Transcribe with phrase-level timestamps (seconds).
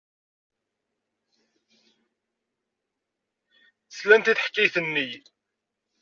[3.97, 5.09] Slant i teḥkayt-nni.